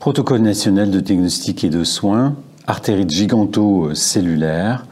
Protocole 0.00 0.40
national 0.40 0.90
de 0.90 0.98
diagnostic 0.98 1.62
et 1.62 1.68
de 1.68 1.84
soins, 1.84 2.34
artérite 2.66 3.10
giganto-cellulaire, 3.10 4.86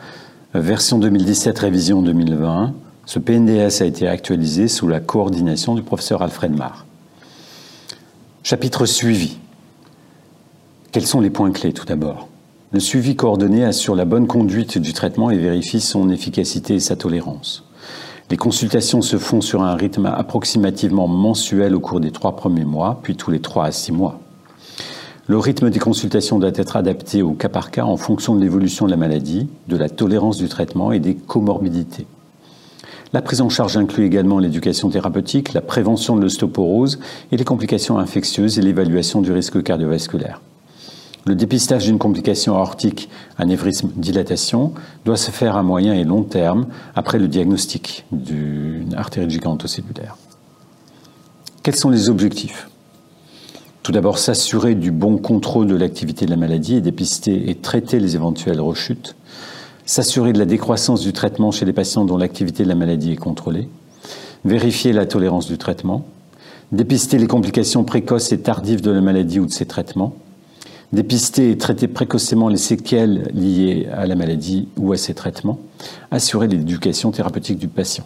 version 0.55 1.01
2017, 1.01 1.59
révision 1.59 2.01
2020. 2.03 2.73
Ce 3.05 3.19
PNDS 3.19 3.83
a 3.83 3.85
été 3.87 4.07
actualisé 4.07 4.69
sous 4.69 4.87
la 4.87 5.01
coordination 5.01 5.75
du 5.75 5.83
professeur 5.83 6.23
Alfred 6.23 6.57
Marr. 6.57 6.87
Chapitre 8.45 8.87
suivi. 8.87 9.39
Quels 10.93 11.07
sont 11.07 11.21
les 11.21 11.31
points 11.31 11.51
clés 11.51 11.73
tout 11.73 11.85
d'abord? 11.85 12.29
Le 12.73 12.81
suivi 12.81 13.17
coordonné 13.17 13.67
assure 13.67 13.95
la 13.95 14.07
bonne 14.07 14.27
conduite 14.27 14.79
du 14.79 14.95
traitement 14.95 15.31
et 15.31 15.37
vérifie 15.37 15.83
son 15.83 16.09
efficacité 16.09 16.77
et 16.77 16.81
sa 16.81 16.97
tolérance. 16.97 17.65
Les 18.31 18.39
consultations 18.39 19.03
se 19.03 19.19
font 19.19 19.43
sur 19.43 19.63
un 19.63 19.75
rythme 19.75 20.07
approximativement 20.07 21.07
mensuel 21.07 21.75
au 21.75 21.81
cours 21.81 22.01
des 22.01 22.13
trois 22.13 22.35
premiers 22.35 22.65
mois, 22.65 23.01
puis 23.03 23.15
tous 23.15 23.31
les 23.31 23.41
trois 23.41 23.67
à 23.67 23.73
six 23.73 23.93
mois. 23.93 24.21
Le 25.27 25.37
rythme 25.37 25.69
des 25.69 25.79
consultations 25.79 26.39
doit 26.39 26.51
être 26.55 26.77
adapté 26.77 27.21
au 27.21 27.33
cas 27.33 27.51
par 27.51 27.71
cas 27.71 27.85
en 27.85 27.99
fonction 27.99 28.35
de 28.35 28.41
l'évolution 28.41 28.87
de 28.87 28.91
la 28.91 28.97
maladie, 28.97 29.49
de 29.69 29.77
la 29.77 29.91
tolérance 29.91 30.39
du 30.39 30.49
traitement 30.49 30.93
et 30.93 30.99
des 30.99 31.15
comorbidités. 31.15 32.07
La 33.13 33.21
prise 33.21 33.43
en 33.43 33.51
charge 33.51 33.77
inclut 33.77 34.07
également 34.07 34.39
l'éducation 34.39 34.89
thérapeutique, 34.89 35.53
la 35.53 35.61
prévention 35.61 36.17
de 36.17 36.23
l'ostéoporose 36.23 37.01
et 37.33 37.37
les 37.37 37.45
complications 37.45 37.99
infectieuses 37.99 38.59
et 38.59 38.63
l'évaluation 38.63 39.21
du 39.21 39.31
risque 39.31 39.63
cardiovasculaire. 39.63 40.41
Le 41.25 41.37
dépistage 41.37 41.85
d'une 41.85 41.99
complication 41.99 42.57
aortique, 42.57 43.09
anévrisme, 43.39 43.91
dilatation, 43.95 44.73
doit 45.05 45.17
se 45.17 45.31
faire 45.31 45.55
à 45.55 45.63
moyen 45.63 45.95
et 45.95 46.03
long 46.03 46.25
terme 46.25 46.67
après 46.97 47.19
le 47.21 47.29
diagnostic 47.29 48.05
d'une 48.11 48.93
artère 48.97 49.31
gigantocellulaire. 49.31 50.17
Quels 51.63 51.77
sont 51.77 51.91
les 51.91 52.09
objectifs? 52.09 52.69
Tout 53.85 53.93
d'abord, 53.93 54.19
s'assurer 54.19 54.75
du 54.75 54.91
bon 54.91 55.17
contrôle 55.17 55.69
de 55.69 55.77
l'activité 55.77 56.27
de 56.27 56.31
la 56.31 56.37
maladie 56.37 56.75
et 56.75 56.81
dépister 56.81 57.51
et 57.51 57.55
traiter 57.55 58.01
les 58.01 58.17
éventuelles 58.17 58.61
rechutes. 58.61 59.15
S'assurer 59.87 60.33
de 60.33 60.39
la 60.41 60.45
décroissance 60.45 61.03
du 61.03 61.13
traitement 61.13 61.53
chez 61.53 61.65
les 61.65 61.73
patients 61.73 62.05
dont 62.05 62.17
l'activité 62.17 62.65
de 62.65 62.69
la 62.69 62.75
maladie 62.75 63.13
est 63.13 63.17
contrôlée. 63.17 63.69
Vérifier 64.45 64.93
la 64.93 65.07
tolérance 65.07 65.47
du 65.47 65.57
traitement. 65.57 66.05
Dépister 66.73 67.19
les 67.19 67.29
complications 67.29 67.85
précoces 67.85 68.33
et 68.33 68.41
tardives 68.41 68.81
de 68.81 68.91
la 68.91 69.01
maladie 69.01 69.39
ou 69.39 69.47
de 69.47 69.53
ses 69.53 69.67
traitements. 69.67 70.17
Dépister 70.93 71.51
et 71.51 71.57
traiter 71.57 71.89
précocement 71.89 72.49
les 72.49 72.59
séquelles 72.59 73.31
liées 73.33 73.89
à 73.95 74.07
la 74.07 74.15
maladie 74.15 74.69
ou 74.77 74.93
à 74.93 74.99
ses 74.99 75.15
traitements. 75.15 75.59
Assurer 76.11 76.49
l'éducation 76.49 77.11
thérapeutique 77.13 77.59
du 77.59 77.69
patient. 77.69 78.05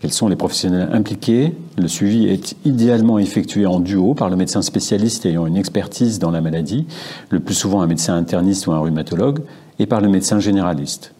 Quels 0.00 0.12
sont 0.12 0.28
les 0.28 0.36
professionnels 0.36 0.90
impliqués? 0.92 1.54
Le 1.78 1.88
suivi 1.88 2.26
est 2.26 2.56
idéalement 2.66 3.18
effectué 3.18 3.64
en 3.64 3.80
duo 3.80 4.14
par 4.14 4.28
le 4.28 4.36
médecin 4.36 4.60
spécialiste 4.60 5.24
ayant 5.24 5.46
une 5.46 5.56
expertise 5.56 6.18
dans 6.18 6.30
la 6.30 6.42
maladie, 6.42 6.86
le 7.30 7.40
plus 7.40 7.54
souvent 7.54 7.80
un 7.80 7.86
médecin 7.86 8.16
interniste 8.16 8.66
ou 8.66 8.72
un 8.72 8.78
rhumatologue, 8.78 9.40
et 9.78 9.86
par 9.86 10.02
le 10.02 10.08
médecin 10.08 10.40
généraliste. 10.40 11.12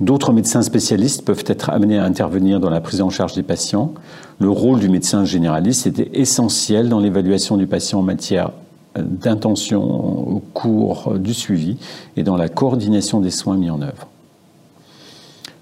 D'autres 0.00 0.32
médecins 0.32 0.62
spécialistes 0.62 1.24
peuvent 1.24 1.44
être 1.46 1.70
amenés 1.70 1.98
à 1.98 2.04
intervenir 2.04 2.60
dans 2.60 2.70
la 2.70 2.80
prise 2.80 3.02
en 3.02 3.10
charge 3.10 3.34
des 3.34 3.42
patients. 3.42 3.92
Le 4.38 4.48
rôle 4.48 4.78
du 4.78 4.88
médecin 4.88 5.24
généraliste 5.24 5.86
était 5.86 6.10
essentiel 6.14 6.88
dans 6.88 7.00
l'évaluation 7.00 7.56
du 7.56 7.66
patient 7.66 7.98
en 7.98 8.02
matière 8.02 8.52
d'intention 9.02 9.82
au 9.82 10.42
cours 10.54 11.18
du 11.18 11.34
suivi 11.34 11.76
et 12.16 12.22
dans 12.22 12.36
la 12.36 12.48
coordination 12.48 13.20
des 13.20 13.30
soins 13.30 13.56
mis 13.56 13.70
en 13.70 13.82
œuvre. 13.82 14.08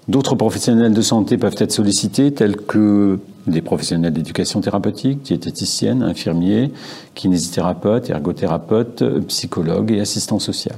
D'autres 0.07 0.35
professionnels 0.35 0.93
de 0.93 1.01
santé 1.01 1.37
peuvent 1.37 1.55
être 1.57 1.73
sollicités, 1.73 2.31
tels 2.31 2.55
que 2.55 3.19
des 3.45 3.61
professionnels 3.61 4.13
d'éducation 4.13 4.61
thérapeutique, 4.61 5.21
diététiciennes, 5.23 6.01
infirmiers, 6.01 6.71
kinésithérapeutes, 7.13 8.09
ergothérapeutes, 8.09 9.03
psychologues 9.27 9.91
et 9.91 9.99
assistants 9.99 10.39
sociaux. 10.39 10.71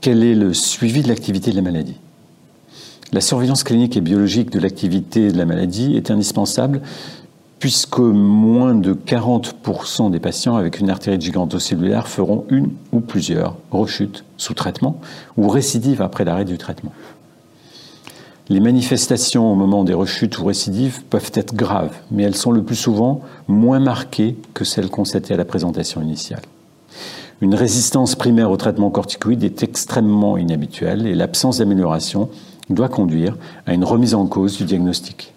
Quel 0.00 0.22
est 0.22 0.34
le 0.34 0.54
suivi 0.54 1.02
de 1.02 1.08
l'activité 1.08 1.50
de 1.50 1.56
la 1.56 1.62
maladie? 1.62 1.96
La 3.12 3.20
surveillance 3.20 3.62
clinique 3.62 3.96
et 3.96 4.00
biologique 4.00 4.50
de 4.50 4.58
l'activité 4.58 5.30
de 5.30 5.38
la 5.38 5.46
maladie 5.46 5.96
est 5.96 6.10
indispensable 6.10 6.80
puisque 7.66 7.98
moins 7.98 8.76
de 8.76 8.94
40% 8.94 10.12
des 10.12 10.20
patients 10.20 10.54
avec 10.54 10.78
une 10.78 10.88
artérite 10.88 11.20
gigantocellulaire 11.20 12.06
feront 12.06 12.44
une 12.48 12.70
ou 12.92 13.00
plusieurs 13.00 13.56
rechutes 13.72 14.22
sous 14.36 14.54
traitement 14.54 15.00
ou 15.36 15.48
récidives 15.48 16.00
après 16.00 16.24
l'arrêt 16.24 16.44
du 16.44 16.58
traitement. 16.58 16.92
Les 18.48 18.60
manifestations 18.60 19.50
au 19.50 19.56
moment 19.56 19.82
des 19.82 19.94
rechutes 19.94 20.38
ou 20.38 20.44
récidives 20.44 21.02
peuvent 21.10 21.32
être 21.34 21.56
graves, 21.56 21.96
mais 22.12 22.22
elles 22.22 22.36
sont 22.36 22.52
le 22.52 22.62
plus 22.62 22.76
souvent 22.76 23.22
moins 23.48 23.80
marquées 23.80 24.36
que 24.54 24.64
celles 24.64 24.88
constatées 24.88 25.34
à 25.34 25.36
la 25.36 25.44
présentation 25.44 26.00
initiale. 26.00 26.42
Une 27.40 27.56
résistance 27.56 28.14
primaire 28.14 28.52
au 28.52 28.56
traitement 28.56 28.90
corticoïde 28.90 29.42
est 29.42 29.64
extrêmement 29.64 30.38
inhabituelle 30.38 31.08
et 31.08 31.16
l'absence 31.16 31.58
d'amélioration 31.58 32.28
doit 32.70 32.88
conduire 32.88 33.36
à 33.66 33.74
une 33.74 33.82
remise 33.82 34.14
en 34.14 34.28
cause 34.28 34.56
du 34.56 34.62
diagnostic. 34.62 35.32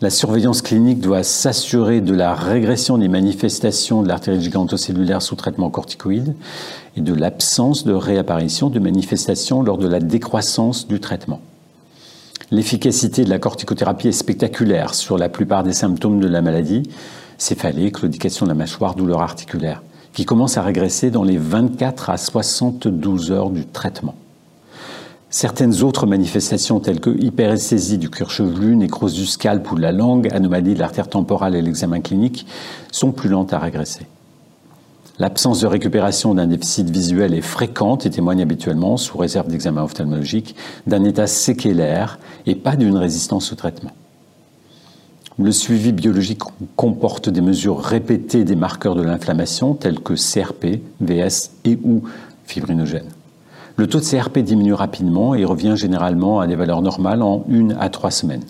La 0.00 0.10
surveillance 0.10 0.62
clinique 0.62 1.00
doit 1.00 1.24
s'assurer 1.24 2.00
de 2.00 2.14
la 2.14 2.32
régression 2.32 2.98
des 2.98 3.08
manifestations 3.08 4.00
de 4.00 4.06
l'artérite 4.06 4.42
gigantocellulaire 4.42 5.20
sous 5.20 5.34
traitement 5.34 5.70
corticoïde 5.70 6.36
et 6.96 7.00
de 7.00 7.12
l'absence 7.12 7.82
de 7.82 7.92
réapparition 7.92 8.70
de 8.70 8.78
manifestations 8.78 9.60
lors 9.60 9.76
de 9.76 9.88
la 9.88 9.98
décroissance 9.98 10.86
du 10.86 11.00
traitement. 11.00 11.40
L'efficacité 12.52 13.24
de 13.24 13.30
la 13.30 13.40
corticothérapie 13.40 14.06
est 14.06 14.12
spectaculaire 14.12 14.94
sur 14.94 15.18
la 15.18 15.28
plupart 15.28 15.64
des 15.64 15.72
symptômes 15.72 16.20
de 16.20 16.28
la 16.28 16.42
maladie, 16.42 16.84
céphalée, 17.36 17.90
claudication 17.90 18.46
de 18.46 18.50
la 18.50 18.56
mâchoire, 18.56 18.94
douleur 18.94 19.20
articulaire, 19.20 19.82
qui 20.12 20.24
commence 20.24 20.58
à 20.58 20.62
régresser 20.62 21.10
dans 21.10 21.24
les 21.24 21.38
24 21.38 22.10
à 22.10 22.18
72 22.18 23.32
heures 23.32 23.50
du 23.50 23.66
traitement. 23.66 24.14
Certaines 25.30 25.82
autres 25.82 26.06
manifestations 26.06 26.80
telles 26.80 27.00
que 27.00 27.10
hyperesthésie 27.10 27.98
du 27.98 28.08
cuir 28.08 28.30
chevelu, 28.30 28.76
nécrose 28.76 29.12
du 29.12 29.26
scalp 29.26 29.70
ou 29.70 29.76
de 29.76 29.82
la 29.82 29.92
langue, 29.92 30.32
anomalie 30.32 30.72
de 30.72 30.78
l'artère 30.78 31.08
temporale 31.08 31.54
et 31.54 31.60
l'examen 31.60 32.00
clinique 32.00 32.46
sont 32.90 33.12
plus 33.12 33.28
lentes 33.28 33.52
à 33.52 33.58
régresser. 33.58 34.06
L'absence 35.18 35.60
de 35.60 35.66
récupération 35.66 36.32
d'un 36.32 36.46
déficit 36.46 36.88
visuel 36.88 37.34
est 37.34 37.42
fréquente 37.42 38.06
et 38.06 38.10
témoigne 38.10 38.40
habituellement, 38.40 38.96
sous 38.96 39.18
réserve 39.18 39.48
d'examen 39.48 39.82
ophtalmologique, 39.82 40.54
d'un 40.86 41.04
état 41.04 41.26
séquelaire 41.26 42.18
et 42.46 42.54
pas 42.54 42.76
d'une 42.76 42.96
résistance 42.96 43.52
au 43.52 43.56
traitement. 43.56 43.92
Le 45.38 45.52
suivi 45.52 45.92
biologique 45.92 46.42
comporte 46.74 47.28
des 47.28 47.42
mesures 47.42 47.80
répétées 47.80 48.44
des 48.44 48.56
marqueurs 48.56 48.94
de 48.94 49.02
l'inflammation 49.02 49.74
tels 49.74 50.00
que 50.00 50.14
CRP, 50.14 50.80
VS 51.00 51.50
et 51.64 51.78
ou 51.84 52.02
fibrinogène. 52.44 53.10
Le 53.78 53.86
taux 53.86 54.00
de 54.00 54.04
CRP 54.04 54.40
diminue 54.40 54.72
rapidement 54.72 55.36
et 55.36 55.44
revient 55.44 55.74
généralement 55.76 56.40
à 56.40 56.48
des 56.48 56.56
valeurs 56.56 56.82
normales 56.82 57.22
en 57.22 57.44
une 57.48 57.76
à 57.78 57.90
trois 57.90 58.10
semaines. 58.10 58.42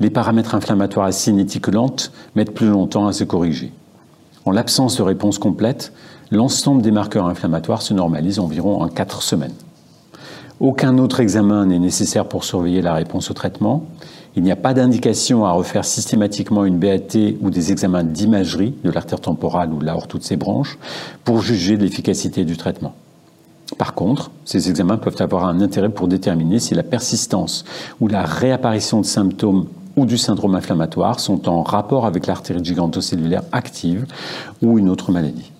Les 0.00 0.08
paramètres 0.08 0.54
inflammatoires 0.54 1.04
à 1.04 1.12
cinétique 1.12 1.66
lente 1.66 2.10
mettent 2.36 2.54
plus 2.54 2.68
longtemps 2.68 3.06
à 3.06 3.12
se 3.12 3.22
corriger. 3.22 3.70
En 4.46 4.52
l'absence 4.52 4.96
de 4.96 5.02
réponse 5.02 5.36
complète, 5.38 5.92
l'ensemble 6.30 6.80
des 6.80 6.90
marqueurs 6.90 7.26
inflammatoires 7.26 7.82
se 7.82 7.92
normalise 7.92 8.38
environ 8.38 8.80
en 8.80 8.88
quatre 8.88 9.20
semaines. 9.20 9.52
Aucun 10.58 10.96
autre 10.96 11.20
examen 11.20 11.66
n'est 11.66 11.78
nécessaire 11.78 12.24
pour 12.24 12.44
surveiller 12.44 12.80
la 12.80 12.94
réponse 12.94 13.30
au 13.30 13.34
traitement. 13.34 13.84
Il 14.36 14.42
n'y 14.42 14.52
a 14.52 14.56
pas 14.56 14.72
d'indication 14.72 15.44
à 15.44 15.52
refaire 15.52 15.84
systématiquement 15.84 16.64
une 16.64 16.78
BAT 16.78 17.36
ou 17.42 17.50
des 17.50 17.72
examens 17.72 18.04
d'imagerie 18.04 18.74
de 18.84 18.90
l'artère 18.90 19.20
temporale 19.20 19.74
ou 19.74 19.80
de 19.80 19.84
l'aorte 19.84 20.14
ou 20.14 20.18
de 20.18 20.24
ses 20.24 20.38
branches 20.38 20.78
pour 21.24 21.42
juger 21.42 21.76
de 21.76 21.82
l'efficacité 21.82 22.46
du 22.46 22.56
traitement. 22.56 22.94
Par 23.78 23.94
contre, 23.94 24.30
ces 24.44 24.70
examens 24.70 24.96
peuvent 24.96 25.20
avoir 25.20 25.44
un 25.44 25.60
intérêt 25.60 25.90
pour 25.90 26.08
déterminer 26.08 26.58
si 26.58 26.74
la 26.74 26.82
persistance 26.82 27.64
ou 28.00 28.08
la 28.08 28.22
réapparition 28.22 29.00
de 29.00 29.06
symptômes 29.06 29.66
ou 29.96 30.06
du 30.06 30.18
syndrome 30.18 30.54
inflammatoire 30.54 31.20
sont 31.20 31.48
en 31.48 31.62
rapport 31.62 32.06
avec 32.06 32.26
l'artérite 32.26 32.64
gigantocellulaire 32.64 33.42
active 33.52 34.06
ou 34.62 34.78
une 34.78 34.88
autre 34.88 35.10
maladie. 35.10 35.52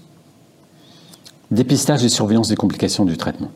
Dépistage 1.51 2.05
et 2.05 2.09
surveillance 2.09 2.49
des 2.49 2.57
complications 2.57 3.05
du 3.05 3.17
traitement. 3.17 3.51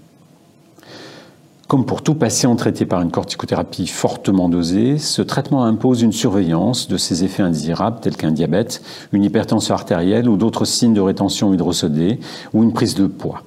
Comme 1.67 1.87
pour 1.87 2.02
tout 2.02 2.14
patient 2.14 2.56
traité 2.56 2.84
par 2.84 3.00
une 3.00 3.12
corticothérapie 3.12 3.87
fortement 3.87 4.49
dosée, 4.49 4.99
ce 4.99 5.23
traitement 5.23 5.64
impose 5.64 6.02
une 6.02 6.12
surveillance 6.12 6.88
de 6.88 6.96
ses 6.96 7.23
effets 7.23 7.44
indésirables 7.44 8.00
tels 8.00 8.17
qu'un 8.17 8.32
diabète, 8.32 8.82
une 9.12 9.23
hypertension 9.23 9.75
artérielle 9.75 10.29
ou 10.29 10.37
d'autres 10.37 10.64
signes 10.64 10.94
de 10.94 11.00
rétention 11.00 11.55
hydrosodée 11.55 12.19
ou 12.52 12.64
une 12.64 12.73
prise 12.73 12.94
de 12.94 13.06
poids 13.06 13.44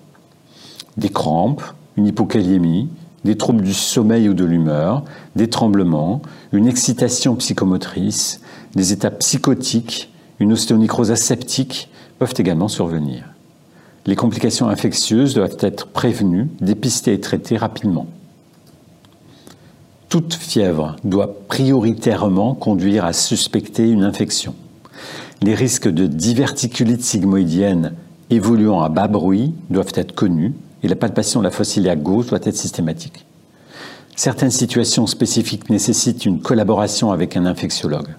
des 0.97 1.09
crampes, 1.09 1.63
une 1.97 2.07
hypokaliémie, 2.07 2.89
des 3.23 3.37
troubles 3.37 3.63
du 3.63 3.73
sommeil 3.73 4.29
ou 4.29 4.33
de 4.33 4.43
l'humeur, 4.43 5.03
des 5.35 5.49
tremblements, 5.49 6.21
une 6.51 6.67
excitation 6.67 7.35
psychomotrice, 7.35 8.41
des 8.75 8.91
états 8.91 9.11
psychotiques, 9.11 10.11
une 10.39 10.53
ostéonicrose 10.53 11.11
aseptique 11.11 11.89
peuvent 12.19 12.33
également 12.37 12.67
survenir. 12.67 13.23
Les 14.05 14.15
complications 14.15 14.67
infectieuses 14.67 15.33
doivent 15.33 15.57
être 15.59 15.87
prévenues, 15.87 16.49
dépistées 16.59 17.13
et 17.13 17.21
traitées 17.21 17.57
rapidement. 17.57 18.07
Toute 20.09 20.33
fièvre 20.33 20.97
doit 21.05 21.33
prioritairement 21.47 22.53
conduire 22.53 23.05
à 23.05 23.13
suspecter 23.13 23.89
une 23.89 24.03
infection. 24.03 24.53
Les 25.41 25.55
risques 25.55 25.87
de 25.87 26.05
diverticulite 26.05 27.03
sigmoïdienne 27.03 27.93
évoluant 28.29 28.81
à 28.81 28.89
bas 28.89 29.07
bruit 29.07 29.53
doivent 29.69 29.93
être 29.95 30.13
connus 30.13 30.53
et 30.83 30.87
la 30.87 30.95
palpation 30.95 31.39
de 31.39 31.45
la 31.45 31.51
fossilia 31.51 31.95
gauche 31.95 32.27
doit 32.27 32.39
être 32.43 32.55
systématique. 32.55 33.25
Certaines 34.15 34.51
situations 34.51 35.07
spécifiques 35.07 35.69
nécessitent 35.69 36.25
une 36.25 36.41
collaboration 36.41 37.11
avec 37.11 37.35
un 37.35 37.45
infectiologue. 37.45 38.15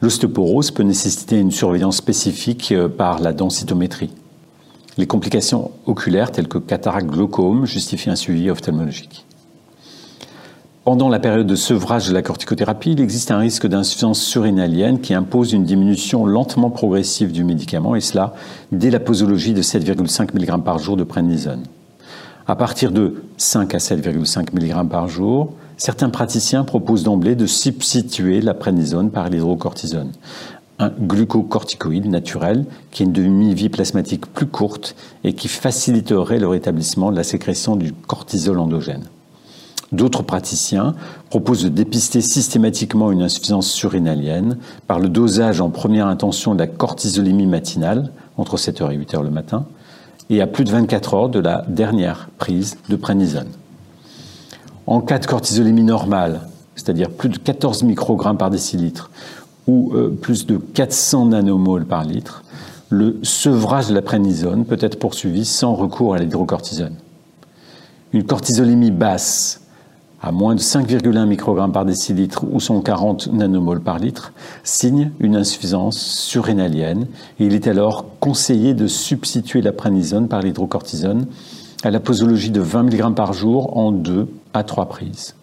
L'ostéoporose 0.00 0.70
peut 0.70 0.82
nécessiter 0.82 1.38
une 1.38 1.52
surveillance 1.52 1.96
spécifique 1.96 2.72
euh, 2.72 2.88
par 2.88 3.20
la 3.20 3.32
densitométrie. 3.32 4.10
Les 4.98 5.06
complications 5.06 5.70
oculaires 5.84 6.32
telles 6.32 6.48
que 6.48 6.58
cataracte 6.58 7.08
glaucome 7.08 7.66
justifient 7.66 8.10
un 8.10 8.16
suivi 8.16 8.50
ophtalmologique. 8.50 9.25
Pendant 10.86 11.08
la 11.08 11.18
période 11.18 11.48
de 11.48 11.56
sevrage 11.56 12.06
de 12.06 12.14
la 12.14 12.22
corticothérapie, 12.22 12.92
il 12.92 13.00
existe 13.00 13.32
un 13.32 13.38
risque 13.38 13.66
d'insuffisance 13.66 14.20
surrénalienne 14.20 15.00
qui 15.00 15.14
impose 15.14 15.52
une 15.52 15.64
diminution 15.64 16.24
lentement 16.26 16.70
progressive 16.70 17.32
du 17.32 17.42
médicament, 17.42 17.96
et 17.96 18.00
cela 18.00 18.34
dès 18.70 18.90
la 18.90 19.00
posologie 19.00 19.52
de 19.52 19.62
7,5 19.62 20.32
mg 20.32 20.62
par 20.62 20.78
jour 20.78 20.96
de 20.96 21.02
prénisone. 21.02 21.64
À 22.46 22.54
partir 22.54 22.92
de 22.92 23.24
5 23.36 23.74
à 23.74 23.78
7,5 23.78 24.54
mg 24.54 24.88
par 24.88 25.08
jour, 25.08 25.54
certains 25.76 26.08
praticiens 26.08 26.62
proposent 26.62 27.02
d'emblée 27.02 27.34
de 27.34 27.46
substituer 27.46 28.40
la 28.40 28.54
prénisone 28.54 29.10
par 29.10 29.28
l'hydrocortisone, 29.28 30.12
un 30.78 30.90
glucocorticoïde 30.90 32.08
naturel 32.08 32.64
qui 32.92 33.02
a 33.02 33.06
une 33.06 33.12
demi-vie 33.12 33.70
plasmatique 33.70 34.26
plus 34.26 34.46
courte 34.46 34.94
et 35.24 35.32
qui 35.32 35.48
faciliterait 35.48 36.38
le 36.38 36.46
rétablissement 36.46 37.10
de 37.10 37.16
la 37.16 37.24
sécrétion 37.24 37.74
du 37.74 37.92
cortisol 37.92 38.60
endogène. 38.60 39.08
D'autres 39.92 40.22
praticiens 40.22 40.94
proposent 41.30 41.62
de 41.64 41.68
dépister 41.68 42.20
systématiquement 42.20 43.12
une 43.12 43.22
insuffisance 43.22 43.68
surrénalienne 43.68 44.58
par 44.86 44.98
le 44.98 45.08
dosage 45.08 45.60
en 45.60 45.70
première 45.70 46.08
intention 46.08 46.54
de 46.54 46.58
la 46.58 46.66
cortisolémie 46.66 47.46
matinale, 47.46 48.10
entre 48.36 48.56
7h 48.56 48.92
et 48.92 48.98
8h 48.98 49.22
le 49.22 49.30
matin, 49.30 49.66
et 50.28 50.42
à 50.42 50.46
plus 50.46 50.64
de 50.64 50.70
24 50.70 51.14
heures 51.14 51.28
de 51.28 51.38
la 51.38 51.64
dernière 51.68 52.28
prise 52.38 52.78
de 52.88 52.96
prénisone. 52.96 53.48
En 54.88 55.00
cas 55.00 55.18
de 55.18 55.26
cortisolémie 55.26 55.84
normale, 55.84 56.40
c'est-à-dire 56.74 57.10
plus 57.10 57.28
de 57.28 57.38
14 57.38 57.84
microgrammes 57.84 58.38
par 58.38 58.50
décilitre 58.50 59.10
ou 59.66 59.92
euh, 59.94 60.10
plus 60.10 60.46
de 60.46 60.58
400 60.58 61.26
nanomoles 61.26 61.86
par 61.86 62.04
litre, 62.04 62.42
le 62.88 63.18
sevrage 63.22 63.88
de 63.88 63.94
la 63.94 64.02
prénisone 64.02 64.64
peut 64.64 64.78
être 64.80 64.98
poursuivi 64.98 65.44
sans 65.44 65.74
recours 65.74 66.14
à 66.14 66.18
l'hydrocortisone. 66.18 66.94
Une 68.12 68.24
cortisolémie 68.24 68.92
basse 68.92 69.65
à 70.22 70.32
moins 70.32 70.54
de 70.54 70.60
5,1 70.60 71.26
microgrammes 71.26 71.72
par 71.72 71.84
décilitre 71.84 72.44
ou 72.50 72.58
140 72.58 73.32
nanomoles 73.32 73.82
par 73.82 73.98
litre, 73.98 74.32
signe 74.64 75.10
une 75.20 75.36
insuffisance 75.36 75.98
surrénalienne 75.98 77.06
il 77.38 77.54
est 77.54 77.66
alors 77.66 78.06
conseillé 78.20 78.74
de 78.74 78.86
substituer 78.86 79.60
la 79.62 79.72
pranisone 79.72 80.28
par 80.28 80.40
l'hydrocortisone 80.40 81.26
à 81.82 81.90
la 81.90 82.00
posologie 82.00 82.50
de 82.50 82.60
20 82.60 82.84
mg 82.84 83.14
par 83.14 83.32
jour 83.32 83.76
en 83.76 83.92
2 83.92 84.28
à 84.54 84.64
3 84.64 84.88
prises. 84.88 85.34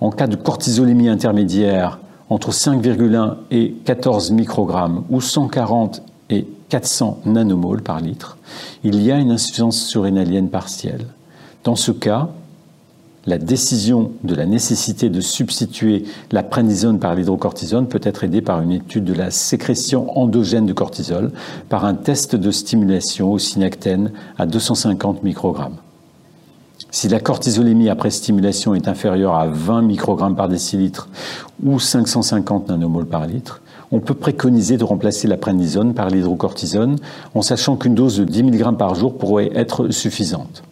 En 0.00 0.10
cas 0.10 0.26
de 0.26 0.36
cortisolémie 0.36 1.08
intermédiaire 1.08 1.98
entre 2.30 2.52
5,1 2.52 3.36
et 3.50 3.74
14 3.84 4.30
microgrammes 4.30 5.04
ou 5.10 5.20
140 5.20 6.02
et 6.30 6.46
400 6.70 7.20
nanomoles 7.26 7.82
par 7.82 8.00
litre, 8.00 8.38
il 8.82 9.02
y 9.02 9.12
a 9.12 9.18
une 9.18 9.32
insuffisance 9.32 9.76
surrénalienne 9.76 10.48
partielle. 10.48 11.06
Dans 11.64 11.76
ce 11.76 11.92
cas, 11.92 12.30
la 13.30 13.38
décision 13.38 14.10
de 14.24 14.34
la 14.34 14.44
nécessité 14.44 15.08
de 15.08 15.20
substituer 15.20 16.02
la 16.32 16.42
prénisone 16.42 16.98
par 16.98 17.14
l'hydrocortisone 17.14 17.86
peut 17.86 18.00
être 18.02 18.24
aidée 18.24 18.42
par 18.42 18.60
une 18.60 18.72
étude 18.72 19.04
de 19.04 19.14
la 19.14 19.30
sécrétion 19.30 20.18
endogène 20.18 20.66
de 20.66 20.72
cortisol 20.72 21.30
par 21.68 21.84
un 21.84 21.94
test 21.94 22.34
de 22.34 22.50
stimulation 22.50 23.32
au 23.32 23.38
synactène 23.38 24.10
à 24.36 24.46
250 24.46 25.22
microgrammes. 25.22 25.76
Si 26.90 27.08
la 27.08 27.20
cortisolémie 27.20 27.88
après 27.88 28.10
stimulation 28.10 28.74
est 28.74 28.88
inférieure 28.88 29.36
à 29.36 29.46
20 29.46 29.82
microgrammes 29.82 30.34
par 30.34 30.48
décilitre 30.48 31.08
ou 31.62 31.78
550 31.78 32.68
nanomoles 32.68 33.06
par 33.06 33.28
litre, 33.28 33.62
on 33.92 34.00
peut 34.00 34.14
préconiser 34.14 34.76
de 34.76 34.82
remplacer 34.82 35.28
la 35.28 35.36
prénisone 35.36 35.94
par 35.94 36.10
l'hydrocortisone 36.10 36.96
en 37.36 37.42
sachant 37.42 37.76
qu'une 37.76 37.94
dose 37.94 38.18
de 38.18 38.24
10 38.24 38.42
mg 38.42 38.76
par 38.76 38.96
jour 38.96 39.16
pourrait 39.18 39.52
être 39.54 39.90
suffisante. 39.90 40.64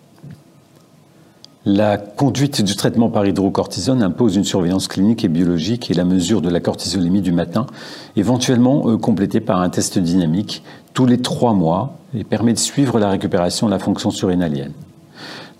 La 1.70 1.98
conduite 1.98 2.62
du 2.62 2.76
traitement 2.76 3.10
par 3.10 3.26
hydrocortisone 3.26 4.02
impose 4.02 4.36
une 4.36 4.44
surveillance 4.44 4.88
clinique 4.88 5.22
et 5.22 5.28
biologique 5.28 5.90
et 5.90 5.94
la 5.94 6.06
mesure 6.06 6.40
de 6.40 6.48
la 6.48 6.60
cortisolémie 6.60 7.20
du 7.20 7.30
matin, 7.30 7.66
éventuellement 8.16 8.88
euh, 8.88 8.96
complétée 8.96 9.40
par 9.40 9.60
un 9.60 9.68
test 9.68 9.98
dynamique 9.98 10.62
tous 10.94 11.04
les 11.04 11.18
trois 11.18 11.52
mois 11.52 11.98
et 12.16 12.24
permet 12.24 12.54
de 12.54 12.58
suivre 12.58 12.98
la 12.98 13.10
récupération 13.10 13.66
de 13.66 13.72
la 13.72 13.78
fonction 13.78 14.10
surrénalienne. 14.10 14.72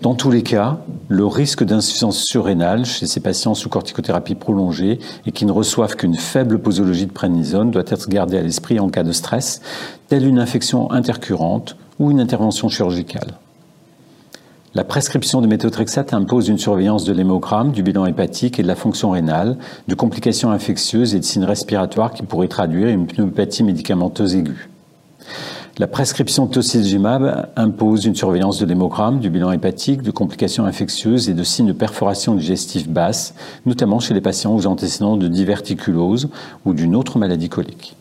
Dans 0.01 0.15
tous 0.15 0.31
les 0.31 0.41
cas, 0.41 0.79
le 1.09 1.27
risque 1.27 1.63
d'insuffisance 1.63 2.23
surrénale 2.23 2.87
chez 2.87 3.05
ces 3.05 3.19
patients 3.19 3.53
sous 3.53 3.69
corticothérapie 3.69 4.33
prolongée 4.33 4.97
et 5.27 5.31
qui 5.31 5.45
ne 5.45 5.51
reçoivent 5.51 5.95
qu'une 5.95 6.15
faible 6.15 6.57
posologie 6.57 7.05
de 7.05 7.11
prénisone 7.11 7.69
doit 7.69 7.83
être 7.85 8.09
gardé 8.09 8.35
à 8.39 8.41
l'esprit 8.41 8.79
en 8.79 8.89
cas 8.89 9.03
de 9.03 9.11
stress, 9.11 9.61
telle 10.07 10.25
une 10.25 10.39
infection 10.39 10.91
intercurrente 10.91 11.77
ou 11.99 12.09
une 12.09 12.19
intervention 12.19 12.67
chirurgicale. 12.67 13.37
La 14.75 14.83
prescription 14.83 15.41
de 15.41 15.47
méthotrexate 15.47 16.13
impose 16.13 16.47
une 16.47 16.59
surveillance 16.59 17.03
de 17.03 17.11
l'hémogramme, 17.11 17.71
du 17.71 17.81
bilan 17.81 18.05
hépatique 18.05 18.59
et 18.59 18.61
de 18.61 18.67
la 18.67 18.75
fonction 18.75 19.09
rénale, 19.09 19.57
de 19.87 19.95
complications 19.95 20.51
infectieuses 20.51 21.15
et 21.15 21.19
de 21.19 21.25
signes 21.25 21.45
respiratoires 21.45 22.13
qui 22.13 22.21
pourraient 22.21 22.47
traduire 22.47 22.87
une 22.87 23.07
pneumopathie 23.07 23.63
médicamenteuse 23.63 24.35
aiguë. 24.35 24.69
La 25.79 25.87
prescription 25.87 26.45
de 26.45 26.51
tocilizumab 26.51 27.49
impose 27.55 28.05
une 28.05 28.13
surveillance 28.13 28.59
de 28.59 28.67
l'hémogramme, 28.67 29.19
du 29.19 29.31
bilan 29.31 29.53
hépatique, 29.53 30.03
de 30.03 30.11
complications 30.11 30.65
infectieuses 30.65 31.29
et 31.29 31.33
de 31.33 31.43
signes 31.43 31.67
de 31.67 31.73
perforation 31.73 32.35
digestive 32.35 32.91
basse, 32.91 33.33
notamment 33.65 33.99
chez 33.99 34.13
les 34.13 34.21
patients 34.21 34.55
aux 34.55 34.67
antécédents 34.67 35.17
de 35.17 35.27
diverticulose 35.27 36.29
ou 36.65 36.75
d'une 36.75 36.95
autre 36.95 37.17
maladie 37.17 37.49
colique. 37.49 37.95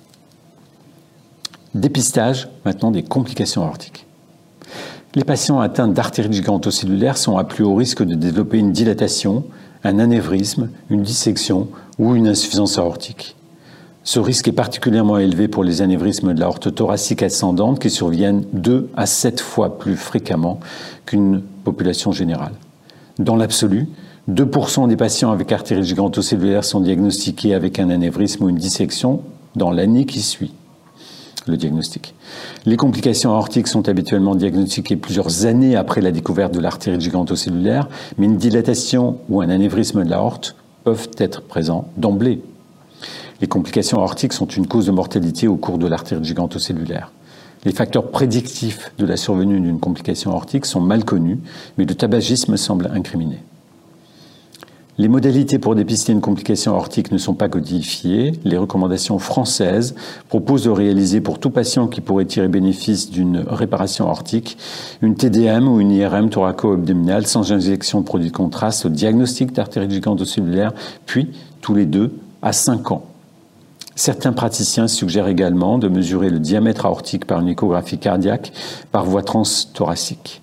Dépistage 1.75 2.51
maintenant 2.67 2.91
des 2.91 3.05
complications 3.05 3.63
aortiques. 3.63 4.08
Les 5.15 5.25
patients 5.25 5.59
atteints 5.59 5.89
d'artérite 5.89 6.35
gigantocellulaire 6.35 7.17
sont 7.17 7.39
à 7.39 7.45
plus 7.45 7.65
haut 7.65 7.75
risque 7.75 8.03
de 8.03 8.15
développer 8.15 8.59
une 8.59 8.73
dilatation, 8.73 9.45
un 9.83 9.99
anévrisme, 9.99 10.69
une 10.91 11.03
dissection 11.03 11.69
ou 11.99 12.15
une 12.15 12.29
insuffisance 12.29 12.77
aortique. 12.77 13.35
Ce 14.05 14.21
risque 14.21 14.49
est 14.49 14.53
particulièrement 14.53 15.17
élevé 15.17 15.49
pour 15.49 15.65
les 15.65 15.81
anévrismes 15.81 16.35
de 16.35 16.41
l'aorte 16.41 16.75
thoracique 16.75 17.23
ascendante 17.23 17.79
qui 17.79 17.89
surviennent 17.89 18.45
2 18.53 18.91
à 18.97 19.07
7 19.07 19.41
fois 19.41 19.79
plus 19.79 19.97
fréquemment 19.97 20.61
qu'une 21.07 21.41
population 21.65 22.13
générale. 22.13 22.53
Dans 23.19 23.37
l'absolu, 23.37 23.89
2% 24.31 24.89
des 24.89 24.97
patients 24.97 25.33
avec 25.33 25.51
artérite 25.53 25.85
gigantocellulaire 25.85 26.65
sont 26.65 26.81
diagnostiqués 26.81 27.55
avec 27.55 27.79
un 27.79 27.89
anévrisme 27.89 28.45
ou 28.45 28.51
une 28.51 28.57
dissection 28.57 29.23
dans 29.57 29.71
l'année 29.71 30.05
qui 30.05 30.21
suit 30.21 30.53
le 31.49 31.57
diagnostic. 31.57 32.15
Les 32.67 32.77
complications 32.77 33.33
aortiques 33.33 33.69
sont 33.69 33.89
habituellement 33.89 34.35
diagnostiquées 34.35 34.97
plusieurs 34.97 35.47
années 35.47 35.77
après 35.77 36.01
la 36.01 36.11
découverte 36.11 36.55
de 36.55 36.61
l'artère 36.61 36.99
gigantocellulaire, 37.01 37.89
mais 38.17 38.27
une 38.27 38.37
dilatation 38.37 39.19
ou 39.29 39.41
un 39.41 39.49
anévrisme 39.49 40.05
de 40.05 40.11
l'aorte 40.11 40.57
peuvent 40.85 41.11
être 41.19 41.43
présents 41.43 41.89
d'emblée. 41.97 42.41
Les 43.41 43.47
complications 43.47 43.99
aortiques 43.99 44.33
sont 44.33 44.47
une 44.47 44.67
cause 44.67 44.87
de 44.87 44.91
mortalité 44.91 45.49
au 45.49 45.57
cours 45.57 45.79
de 45.79 45.87
l'artère 45.87 46.23
gigantocellulaire. 46.23 47.13
Les 47.65 47.73
facteurs 47.73 48.11
prédictifs 48.11 48.93
de 48.99 49.07
la 49.07 49.17
survenue 49.17 49.61
d'une 49.61 49.81
complication 49.81 50.33
aortique 50.33 50.67
sont 50.67 50.81
mal 50.81 51.05
connus, 51.05 51.39
mais 51.77 51.85
le 51.85 51.95
tabagisme 51.95 52.57
semble 52.57 52.91
incriminé. 52.95 53.39
Les 55.01 55.07
modalités 55.07 55.61
pour 55.61 55.77
dépister 55.77 56.13
une 56.13 56.21
complication 56.21 56.75
aortique 56.75 57.13
ne 57.13 57.19
sont 57.19 57.35
pas 57.35 57.49
codifiées. 57.49 58.33
Les 58.43 58.57
recommandations 58.57 59.21
françaises 59.21 59.95
proposent 60.29 60.65
de 60.65 60.71
réaliser 60.71 61.21
pour 61.21 61.39
tout 61.39 61.51
patient 61.51 61.87
qui 61.87 62.01
pourrait 62.01 62.25
tirer 62.25 62.49
bénéfice 62.49 63.09
d'une 63.09 63.45
réparation 63.49 64.09
aortique 64.09 64.59
une 65.01 65.15
TDM 65.15 65.69
ou 65.69 65.79
une 65.79 65.93
IRM 65.93 66.31
thoraco-abdominale 66.31 67.29
sans 67.29 67.53
injection 67.53 68.01
de 68.01 68.07
produits 68.07 68.33
de 68.33 68.37
contraste 68.37 68.87
au 68.87 68.89
diagnostic 68.89 69.53
d'artérite 69.53 69.93
gigantocellulaire, 69.93 70.73
puis 71.07 71.29
tous 71.61 71.77
les 71.77 71.87
deux 71.87 72.19
à 72.43 72.53
5 72.53 72.91
ans. 72.91 73.05
Certains 73.95 74.33
praticiens 74.33 74.89
suggèrent 74.89 75.29
également 75.29 75.79
de 75.79 75.87
mesurer 75.87 76.29
le 76.29 76.41
diamètre 76.41 76.87
aortique 76.87 77.25
par 77.25 77.39
une 77.39 77.49
échographie 77.49 77.99
cardiaque 77.99 78.53
par 78.91 79.05
voie 79.05 79.23
transthoracique. 79.23 80.43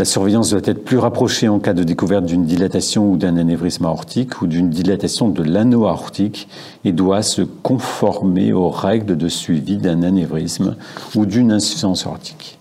La 0.00 0.06
surveillance 0.06 0.48
doit 0.48 0.62
être 0.64 0.82
plus 0.82 0.96
rapprochée 0.96 1.46
en 1.50 1.58
cas 1.58 1.74
de 1.74 1.82
découverte 1.82 2.24
d'une 2.24 2.46
dilatation 2.46 3.12
ou 3.12 3.18
d'un 3.18 3.36
anévrisme 3.36 3.84
aortique 3.84 4.40
ou 4.40 4.46
d'une 4.46 4.70
dilatation 4.70 5.28
de 5.28 5.42
l'anneau 5.42 5.86
aortique 5.86 6.48
et 6.86 6.92
doit 6.92 7.20
se 7.20 7.42
conformer 7.42 8.54
aux 8.54 8.70
règles 8.70 9.18
de 9.18 9.28
suivi 9.28 9.76
d'un 9.76 10.02
anévrisme 10.02 10.76
ou 11.14 11.26
d'une 11.26 11.52
insuffisance 11.52 12.06
aortique. 12.06 12.58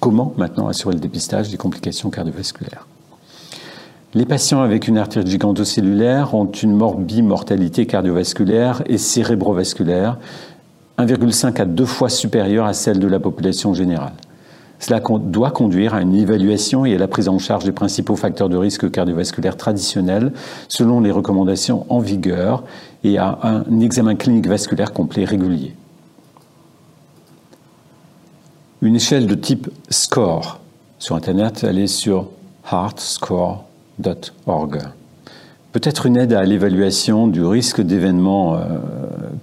Comment 0.00 0.34
maintenant 0.36 0.66
assurer 0.66 0.94
le 0.94 1.00
dépistage 1.00 1.50
des 1.50 1.58
complications 1.58 2.10
cardiovasculaires? 2.10 2.88
Les 4.14 4.26
patients 4.26 4.62
avec 4.62 4.88
une 4.88 4.98
artère 4.98 5.24
gigantocellulaire 5.24 6.34
ont 6.34 6.50
une 6.50 6.72
morbimortalité 6.72 7.86
cardiovasculaire 7.86 8.82
et 8.86 8.98
cérébrovasculaire 8.98 10.18
1,5 10.98 11.60
à 11.60 11.64
2 11.64 11.84
fois 11.84 12.08
supérieure 12.08 12.66
à 12.66 12.72
celle 12.72 12.98
de 12.98 13.06
la 13.06 13.20
population 13.20 13.74
générale. 13.74 14.14
Cela 14.78 15.00
doit 15.00 15.50
conduire 15.50 15.94
à 15.94 16.02
une 16.02 16.14
évaluation 16.14 16.84
et 16.84 16.94
à 16.94 16.98
la 16.98 17.08
prise 17.08 17.28
en 17.28 17.38
charge 17.38 17.64
des 17.64 17.72
principaux 17.72 18.16
facteurs 18.16 18.48
de 18.48 18.56
risque 18.56 18.90
cardiovasculaire 18.90 19.56
traditionnels 19.56 20.32
selon 20.68 21.00
les 21.00 21.10
recommandations 21.10 21.86
en 21.88 22.00
vigueur 22.00 22.64
et 23.02 23.18
à 23.18 23.38
un 23.42 23.80
examen 23.80 24.14
clinique 24.14 24.46
vasculaire 24.46 24.92
complet 24.92 25.24
régulier. 25.24 25.74
Une 28.82 28.96
échelle 28.96 29.26
de 29.26 29.34
type 29.34 29.70
SCORE 29.88 30.60
sur 30.98 31.16
Internet, 31.16 31.64
elle 31.64 31.78
est 31.78 31.86
sur 31.86 32.28
heartscore.com 32.70 35.03
peut 35.74 35.80
être 35.82 36.06
une 36.06 36.16
aide 36.16 36.32
à 36.32 36.44
l'évaluation 36.44 37.26
du 37.26 37.44
risque 37.44 37.80
d'événements 37.80 38.54
euh, 38.54 38.60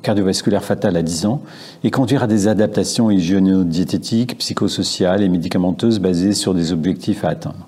cardiovasculaires 0.02 0.64
fatal 0.64 0.96
à 0.96 1.02
10 1.02 1.26
ans 1.26 1.42
et 1.84 1.92
conduire 1.92 2.24
à 2.24 2.28
des 2.28 2.48
adaptations 2.48 3.12
hygiéno-diététiques, 3.12 4.38
psychosociales 4.38 5.24
et 5.24 5.28
médicamenteuses 5.28 6.00
basées 6.00 6.32
sur 6.32 6.54
des 6.54 6.72
objectifs 6.72 7.26
à 7.26 7.30
atteindre. 7.32 7.68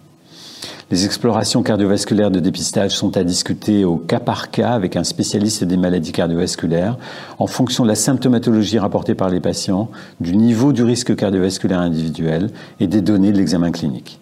Les 0.92 1.04
explorations 1.04 1.62
cardiovasculaires 1.62 2.32
de 2.32 2.40
dépistage 2.40 2.92
sont 2.92 3.18
à 3.18 3.26
discuter 3.26 3.84
au 3.84 3.98
cas 3.98 4.22
par 4.22 4.50
cas 4.50 4.72
avec 4.72 4.96
un 4.96 5.04
spécialiste 5.04 5.66
des 5.66 5.76
maladies 5.76 6.14
cardiovasculaires 6.14 6.98
en 7.40 7.48
fonction 7.48 7.84
de 7.84 7.90
la 7.90 7.96
symptomatologie 7.96 8.80
rapportée 8.80 9.14
par 9.14 9.30
les 9.30 9.42
patients, 9.42 9.90
du 10.22 10.38
niveau 10.38 10.72
du 10.72 10.84
risque 10.84 11.18
cardiovasculaire 11.18 11.82
individuel 11.82 12.50
et 12.80 12.88
des 12.88 13.02
données 13.02 13.34
de 13.34 13.38
l'examen 13.38 13.72
clinique. 13.72 14.22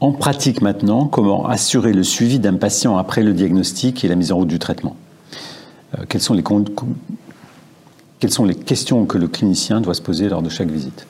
En 0.00 0.12
pratique 0.12 0.60
maintenant, 0.60 1.06
comment 1.06 1.46
assurer 1.46 1.94
le 1.94 2.02
suivi 2.02 2.38
d'un 2.38 2.56
patient 2.56 2.98
après 2.98 3.22
le 3.22 3.32
diagnostic 3.32 4.04
et 4.04 4.08
la 4.08 4.14
mise 4.14 4.30
en 4.30 4.36
route 4.36 4.48
du 4.48 4.58
traitement? 4.58 4.94
Euh, 5.98 6.04
quelles, 6.06 6.20
sont 6.20 6.34
les 8.44 8.54
questions 8.54 9.06
que 9.06 9.16
le 9.16 9.26
clinicien 9.26 9.80
doit 9.80 9.94
se 9.94 10.02
poser 10.02 10.28
lors 10.28 10.42
de 10.42 10.50
chaque 10.50 10.68
visite? 10.68 11.06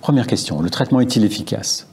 Première 0.00 0.28
question, 0.28 0.62
le 0.62 0.70
traitement 0.70 1.00
est-il 1.00 1.24
efficace? 1.24 1.88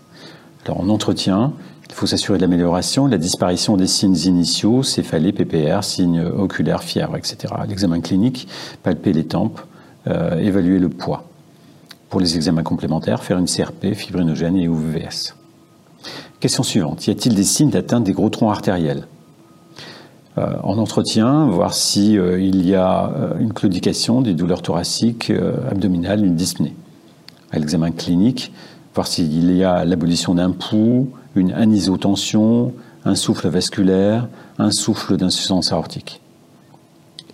Alors 0.66 0.80
en 0.80 0.90
entretien, 0.90 1.54
il 1.90 1.96
faut 1.96 2.06
s'assurer 2.06 2.38
de 2.38 2.44
l'amélioration, 2.44 3.08
la 3.08 3.18
disparition 3.18 3.76
des 3.76 3.88
signes 3.88 4.18
initiaux, 4.26 4.84
céphalée, 4.84 5.32
PPR, 5.32 5.84
signes 5.84 6.22
oculaires, 6.22 6.84
fièvre, 6.84 7.18
etc. 7.18 7.52
L'examen 7.68 8.00
clinique, 8.02 8.48
palper 8.84 9.12
les 9.12 9.26
tempes, 9.26 9.60
euh, 10.08 10.38
évaluer 10.38 10.78
le 10.78 10.90
poids. 10.90 11.28
Pour 12.10 12.20
les 12.20 12.36
examens 12.36 12.64
complémentaires, 12.64 13.24
faire 13.24 13.40
une 13.40 13.48
CRP, 13.48 13.96
fibrinogène 13.96 14.56
et 14.58 14.66
UVS. 14.66 15.34
Question 16.40 16.64
suivante. 16.64 17.08
Y 17.08 17.12
a-t-il 17.12 17.34
des 17.34 17.44
signes 17.44 17.70
d'atteinte 17.70 18.04
des 18.04 18.12
gros 18.12 18.30
troncs 18.30 18.52
artériels 18.52 19.08
euh, 20.38 20.56
En 20.64 20.78
entretien, 20.78 21.48
voir 21.48 21.74
s'il 21.74 22.20
euh, 22.20 22.42
y 22.42 22.76
a 22.76 23.10
euh, 23.10 23.40
une 23.40 23.54
claudication, 23.54 24.22
des 24.22 24.34
douleurs 24.34 24.62
thoraciques, 24.62 25.32
abdominales, 25.70 26.26
une 26.26 26.36
dyspnée. 26.36 26.76
À 27.52 27.60
l'examen 27.60 27.92
clinique, 27.92 28.52
voir 28.94 29.08
s'il 29.08 29.56
y 29.56 29.64
a 29.64 29.86
l'abolition 29.86 30.36
d'un 30.36 30.52
pouls, 30.52 31.10
une 31.36 31.54
anisotension, 31.54 32.74
un 33.06 33.16
souffle 33.16 33.48
vasculaire, 33.48 34.28
un 34.58 34.72
souffle 34.72 35.16
d'insuffisance 35.16 35.72
aortique. 35.72 36.22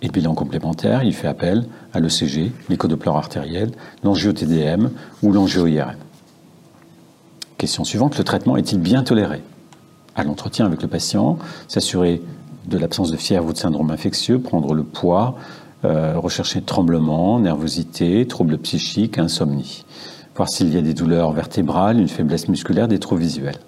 Et 0.00 0.08
bilan 0.08 0.34
complémentaire, 0.34 1.02
il 1.02 1.14
fait 1.14 1.28
appel 1.28 1.64
à 1.92 2.00
l'ECG, 2.00 2.52
l'échodopleur 2.68 3.16
artériel, 3.16 3.70
l'angio-TDM 4.04 4.90
ou 5.22 5.32
l'angio-IRM. 5.32 5.96
Question 7.62 7.84
suivante, 7.84 8.18
le 8.18 8.24
traitement 8.24 8.56
est-il 8.56 8.80
bien 8.80 9.04
toléré? 9.04 9.40
À 10.16 10.24
l'entretien 10.24 10.66
avec 10.66 10.82
le 10.82 10.88
patient, 10.88 11.38
s'assurer 11.68 12.20
de 12.66 12.76
l'absence 12.76 13.12
de 13.12 13.16
fièvre 13.16 13.46
ou 13.46 13.52
de 13.52 13.56
syndrome 13.56 13.92
infectieux, 13.92 14.40
prendre 14.40 14.74
le 14.74 14.82
poids, 14.82 15.36
euh, 15.84 16.14
rechercher 16.18 16.60
tremblement, 16.60 17.38
nervosité, 17.38 18.26
troubles 18.26 18.58
psychiques, 18.58 19.16
insomnie. 19.16 19.84
Voir 20.34 20.48
s'il 20.48 20.74
y 20.74 20.76
a 20.76 20.82
des 20.82 20.92
douleurs 20.92 21.30
vertébrales, 21.30 22.00
une 22.00 22.08
faiblesse 22.08 22.48
musculaire, 22.48 22.88
des 22.88 22.98
troubles 22.98 23.22
visuels. 23.22 23.60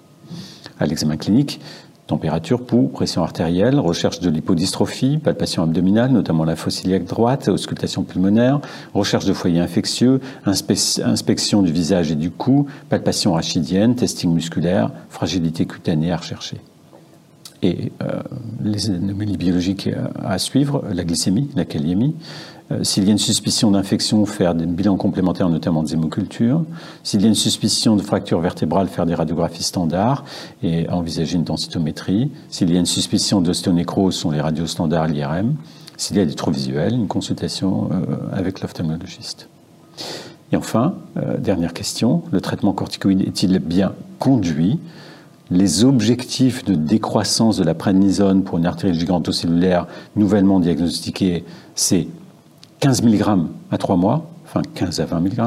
À 0.77 0.87
l'examen 0.87 1.15
clinique, 1.15 1.61
Température, 2.07 2.63
pouls, 2.63 2.87
pression 2.87 3.23
artérielle, 3.23 3.79
recherche 3.79 4.19
de 4.19 4.29
lipodystrophie, 4.29 5.17
palpation 5.17 5.63
abdominale, 5.63 6.11
notamment 6.11 6.43
la 6.43 6.55
fosse 6.55 6.83
iliaque 6.83 7.05
droite, 7.05 7.47
auscultation 7.47 8.03
pulmonaire, 8.03 8.61
recherche 8.93 9.25
de 9.25 9.33
foyers 9.33 9.59
infectieux, 9.59 10.21
inspection 10.45 11.63
du 11.63 11.71
visage 11.71 12.11
et 12.11 12.15
du 12.15 12.29
cou, 12.29 12.67
palpation 12.89 13.33
rachidienne, 13.33 13.95
testing 13.95 14.31
musculaire, 14.31 14.91
fragilité 15.09 15.65
cutanée 15.65 16.11
à 16.11 16.17
rechercher. 16.17 16.57
Et 17.63 17.91
euh, 18.03 18.21
les 18.63 18.91
anomalies 18.91 19.37
biologiques 19.37 19.89
à 20.23 20.37
suivre, 20.37 20.85
la 20.93 21.03
glycémie, 21.03 21.49
la 21.55 21.65
kaliémie, 21.65 22.15
euh, 22.71 22.83
s'il 22.83 23.03
y 23.03 23.09
a 23.09 23.11
une 23.11 23.19
suspicion 23.19 23.71
d'infection, 23.71 24.25
faire 24.25 24.55
des 24.55 24.65
bilans 24.65 24.97
complémentaires, 24.97 25.49
notamment 25.49 25.83
des 25.83 25.93
hémocultures. 25.93 26.63
S'il 27.03 27.21
y 27.21 27.25
a 27.25 27.27
une 27.27 27.35
suspicion 27.35 27.95
de 27.95 28.01
fracture 28.01 28.39
vertébrale, 28.39 28.87
faire 28.87 29.05
des 29.05 29.13
radiographies 29.13 29.63
standards 29.63 30.23
et 30.63 30.89
envisager 30.89 31.35
une 31.35 31.43
densitométrie. 31.43 32.31
S'il 32.49 32.71
y 32.71 32.75
a 32.75 32.79
une 32.79 32.87
suspicion 32.87 33.41
d'ostéonécrose, 33.41 34.15
sont 34.15 34.31
les 34.31 34.41
radios 34.41 34.67
standards, 34.67 35.07
l'IRM. 35.07 35.55
S'il 35.97 36.17
y 36.17 36.19
a 36.19 36.25
des 36.25 36.33
troubles 36.33 36.57
visuels, 36.57 36.93
une 36.93 37.07
consultation 37.07 37.89
euh, 37.91 38.15
avec 38.33 38.61
l'ophtalmologiste. 38.61 39.47
Et 40.51 40.57
enfin, 40.57 40.95
euh, 41.17 41.37
dernière 41.37 41.73
question, 41.73 42.23
le 42.31 42.41
traitement 42.41 42.73
corticoïde 42.73 43.21
est-il 43.21 43.57
bien 43.59 43.93
conduit? 44.19 44.79
Les 45.51 45.83
objectifs 45.83 46.65
de 46.65 46.73
décroissance 46.73 47.57
de 47.57 47.63
la 47.63 47.75
prénisone 47.75 48.43
pour 48.43 48.57
une 48.57 48.65
artère 48.65 48.91
gigantocellulaire 48.93 49.85
nouvellement 50.15 50.59
diagnostiquée, 50.59 51.45
c'est 51.75 52.07
15 52.85 53.01
mg 53.01 53.47
à 53.71 53.79
3 53.79 53.95
mois, 53.95 54.29
enfin 54.45 54.61
15 54.75 54.99
à 54.99 55.05
20 55.05 55.19
mg, 55.21 55.39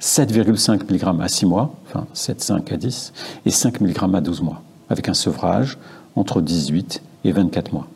7,5 0.00 0.84
mg 0.88 1.20
à 1.20 1.26
6 1.26 1.44
mois, 1.44 1.74
enfin 1.88 2.06
7,5 2.14 2.72
à 2.72 2.76
10, 2.76 3.12
et 3.46 3.50
5 3.50 3.80
mg 3.80 4.14
à 4.14 4.20
12 4.20 4.42
mois, 4.42 4.62
avec 4.88 5.08
un 5.08 5.14
sevrage 5.14 5.76
entre 6.14 6.40
18 6.40 7.02
et 7.24 7.32
24 7.32 7.72
mois. 7.72 7.88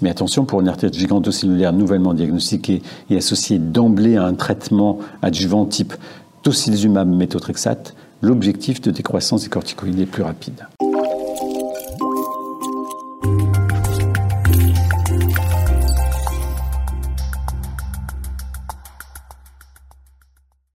Mais 0.00 0.08
attention, 0.08 0.46
pour 0.46 0.62
une 0.62 0.68
artère 0.68 0.90
gigantocellulaire 0.90 1.74
nouvellement 1.74 2.14
diagnostiquée 2.14 2.80
et 3.10 3.18
associée 3.18 3.58
d'emblée 3.58 4.16
à 4.16 4.24
un 4.24 4.32
traitement 4.32 5.00
adjuvant 5.20 5.66
type 5.66 5.92
tocilizumab 6.42 7.06
méthotrexate, 7.06 7.94
l'objectif 8.22 8.80
de 8.80 8.92
décroissance 8.92 9.42
des 9.42 9.50
corticoïdes 9.50 10.00
est 10.00 10.06
plus 10.06 10.22
rapide. 10.22 10.64